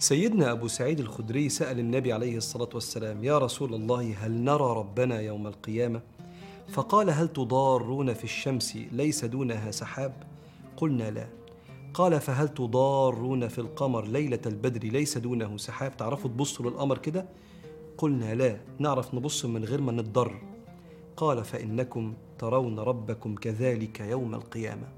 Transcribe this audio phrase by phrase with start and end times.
[0.00, 5.20] سيدنا أبو سعيد الخدري سأل النبي عليه الصلاة والسلام يا رسول الله هل نرى ربنا
[5.20, 6.00] يوم القيامة؟
[6.68, 10.12] فقال هل تضارون في الشمس ليس دونها سحاب؟
[10.76, 11.26] قلنا لا
[11.94, 17.26] قال فهل تضارون في القمر ليلة البدر ليس دونه سحاب تعرفوا تبصوا للقمر كده؟
[17.98, 20.42] قلنا لا نعرف نبص من غير ما نتضر
[21.16, 24.88] قال فإنكم ترون ربكم كذلك يوم القيامة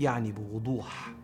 [0.00, 1.14] يعني بوضوح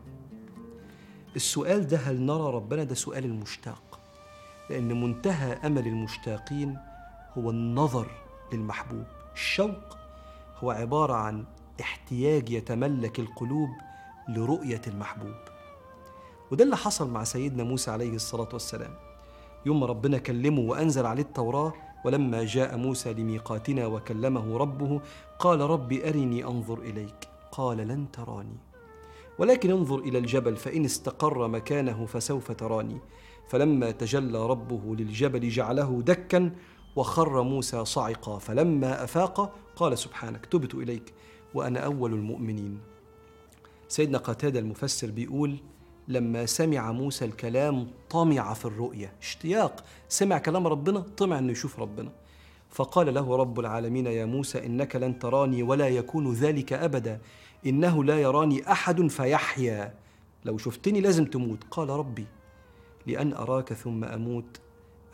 [1.37, 4.01] السؤال ده هل نرى ربنا ده سؤال المشتاق؟
[4.71, 6.79] لأن منتهى أمل المشتاقين
[7.39, 8.07] هو النظر
[8.53, 9.05] للمحبوب.
[9.35, 9.97] الشوق
[10.59, 11.45] هو عبارة عن
[11.81, 13.69] احتياج يتملك القلوب
[14.29, 15.35] لرؤية المحبوب.
[16.51, 18.95] وده اللي حصل مع سيدنا موسى عليه الصلاة والسلام.
[19.67, 21.73] يوم ما ربنا كلمه وأنزل عليه التوراة
[22.05, 25.01] ولما جاء موسى لميقاتنا وكلمه ربه
[25.39, 27.29] قال رب أرني أنظر إليك.
[27.53, 28.72] قال لن تراني.
[29.39, 32.99] ولكن انظر إلى الجبل فإن استقر مكانه فسوف تراني.
[33.49, 36.51] فلما تجلى ربه للجبل جعله دكا
[36.97, 41.15] وخر موسى صعقا فلما أفاق قال سبحانك تبت إليك
[41.55, 42.79] وأنا أول المؤمنين.
[43.89, 45.57] سيدنا قتادة المفسر بيقول
[46.09, 52.13] لما سمع موسى الكلام طمع في الرؤيه اشتياق سمع كلام ربنا طمع إنه يشوف ربنا.
[52.71, 57.21] فقال له رب العالمين يا موسى إنك لن تراني ولا يكون ذلك أبدا.
[57.67, 59.95] إنه لا يراني أحد فيحيا.
[60.45, 61.65] لو شفتني لازم تموت.
[61.71, 62.27] قال ربي
[63.07, 64.61] لأن أراك ثم أموت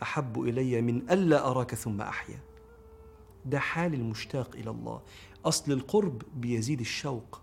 [0.01, 2.39] أحب إلي من ألا أراك ثم أحيا.
[3.45, 5.01] ده حال المشتاق إلى الله.
[5.45, 7.41] أصل القرب بيزيد الشوق.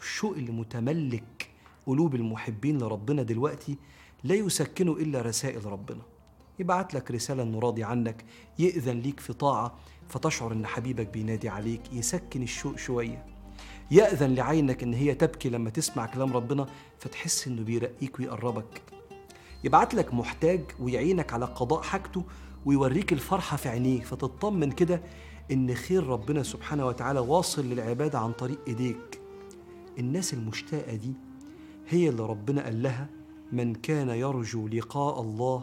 [0.00, 1.50] الشوق اللي متملك
[1.86, 3.76] قلوب المحبين لربنا دلوقتي
[4.24, 6.02] لا يسكنه إلا رسائل ربنا.
[6.58, 8.24] يبعت لك رسالة إنه راضي عنك
[8.58, 9.74] يأذن ليك في طاعة
[10.08, 13.33] فتشعر إن حبيبك بينادي عليك يسكن الشوق شوية.
[13.90, 16.66] يأذن لعينك إن هي تبكي لما تسمع كلام ربنا
[16.98, 18.82] فتحس إنه بيرقيك ويقربك.
[19.64, 22.24] يبعت لك محتاج ويعينك على قضاء حاجته
[22.66, 25.00] ويوريك الفرحة في عينيه فتطمن كده
[25.52, 29.20] إن خير ربنا سبحانه وتعالى واصل للعبادة عن طريق إيديك.
[29.98, 31.12] الناس المشتاقة دي
[31.88, 33.08] هي اللي ربنا قال لها
[33.52, 35.62] من كان يرجو لقاء الله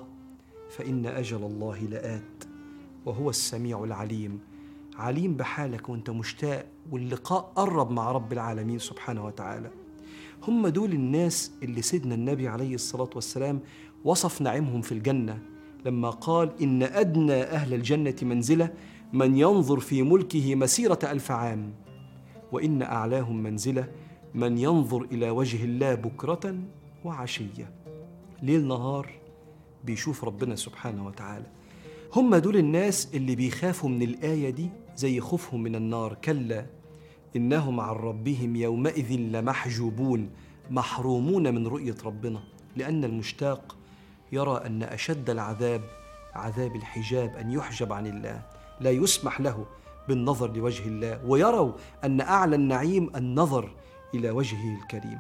[0.70, 2.44] فإن أجل الله لآت
[3.06, 4.40] وهو السميع العليم.
[5.02, 9.72] عليم بحالك وانت مشتاق واللقاء قرب مع رب العالمين سبحانه وتعالى.
[10.48, 13.60] هم دول الناس اللي سيدنا النبي عليه الصلاة والسلام
[14.04, 15.40] وصف نعيمهم في الجنة
[15.86, 18.74] لما قال إن أدنى أهل الجنة منزلة
[19.14, 21.74] من ينظر في ملكه مسيرة ألف عام
[22.52, 23.88] وإن أعلاهم منزلة
[24.34, 26.56] من ينظر إلى وجه الله بكرة
[27.06, 27.72] وعشية.
[28.44, 29.12] ليل نهار
[29.84, 31.46] بيشوف ربنا سبحانه وتعالى.
[32.16, 36.14] هم دول الناس اللي بيخافوا من الآية دي زي خوفهم من النار.
[36.14, 36.66] كلا
[37.36, 40.30] إنهم عن ربهم يومئذ لمحجوبون
[40.70, 42.44] محرومون من رؤية ربنا
[42.76, 43.78] لأن المشتاق
[44.32, 45.82] يرى أن أشد العذاب
[46.34, 48.42] عذاب الحجاب أن يحجب عن الله.
[48.80, 49.66] لا يسمح له
[50.08, 51.72] بالنظر لوجه الله ويروا
[52.04, 53.72] أن أعلى النعيم النظر
[54.16, 55.20] إلى وجهه الكريم.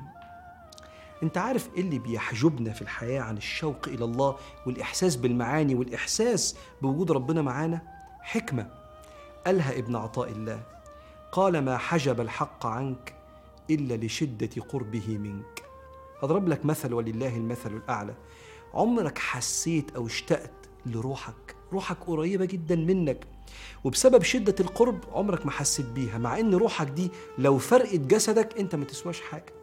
[1.23, 4.37] انت عارف إيه اللي بيحجبنا في الحياة عن الشوق إلى الله
[4.67, 7.81] والإحساس بالمعاني والإحساس بوجود ربنا معانا؟
[8.21, 8.67] حكمة.
[9.45, 10.63] قالها ابن عطاء الله
[11.31, 13.13] قال ما حجب الحق عنك
[13.69, 15.63] إلا لشدة قربه منك.
[16.23, 18.13] هضرب لك مثل ولله المثل الأعلى.
[18.73, 20.51] عمرك حسيت أو اشتقت
[20.85, 23.25] لروحك؟ روحك قريبة جدا منك.
[23.83, 28.75] وبسبب شدة القرب عمرك ما حسيت بيها مع إن روحك دي لو فرقت جسدك أنت
[28.75, 29.60] ما تسواش حاجة.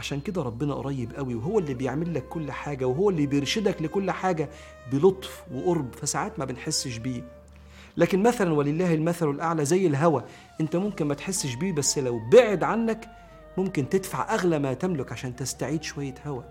[0.00, 4.10] عشان كده ربنا قريب قوي وهو اللي بيعمل لك كل حاجة وهو اللي بيرشدك لكل
[4.10, 4.50] حاجة
[4.92, 7.22] بلطف وقرب فساعات ما بنحسش بيه.
[7.96, 10.24] لكن مثلا ولله المثل الأعلى زي الهوى
[10.60, 13.08] أنت ممكن ما تحسش بيه بس لو بعد عنك
[13.58, 16.44] ممكن تدفع أغلى ما تملك عشان تستعيد شوية هوى.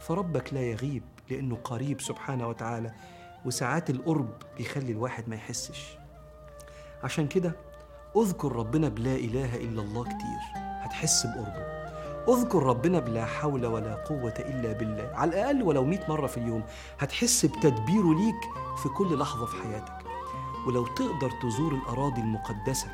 [0.00, 2.92] فربك لا يغيب لأنه قريب سبحانه وتعالى
[3.44, 5.98] وساعات القرب بيخلي الواحد ما يحسش.
[7.04, 7.52] عشان كده
[8.16, 11.81] اذكر ربنا بلا إله إلا الله كتير هتحس بقربه.
[12.28, 15.10] أذكر ربنا بلا حول ولا قوة إلا بالله.
[15.14, 16.62] على الأقل ولو مئة مرة في اليوم
[16.98, 18.40] هتحس بتدبيره ليك
[18.82, 19.98] في كل لحظة في حياتك.
[20.66, 22.88] ولو تقدر تزور الأراضي المقدسة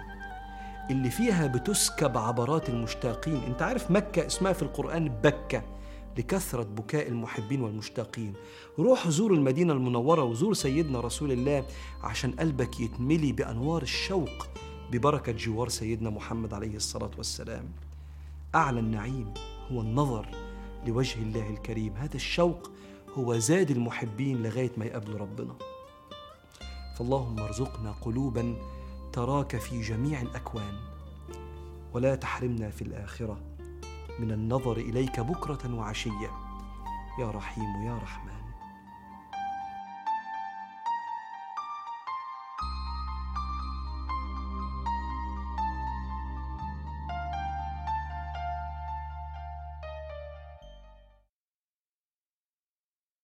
[0.91, 3.43] اللي فيها بتسكب عبرات المشتاقين.
[3.43, 5.63] أنت عارف مكة اسمها في القرآن بكة
[6.19, 8.33] لكثرة بكاء المحبين والمشتاقين.
[8.79, 11.65] روح زور المدينة المنورة وزور سيدنا رسول الله
[12.03, 14.47] عشان قلبك يتملي بأنوار الشوق
[14.91, 17.65] ببركة جوار سيدنا محمد عليه الصلاة والسلام.
[18.55, 19.35] أعلى النعيم
[19.73, 20.27] هو النظر
[20.87, 21.97] لوجه الله الكريم.
[21.97, 22.71] هذا الشوق
[23.19, 25.55] هو زاد المحبين لغاية ما يقابلوا ربنا.
[26.97, 28.57] فاللهم ارزقنا قلوبا
[29.13, 30.75] تراك في جميع الأكوان
[31.93, 33.41] ولا تحرمنا في الآخرة.
[34.19, 36.31] من النظر إليك بكرة وعشية.
[37.21, 38.48] يا رحيم يا رحمن.